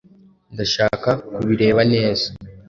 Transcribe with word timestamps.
Ndashaka 0.53 1.09
kubireba 1.35 1.81
neza. 1.93 2.27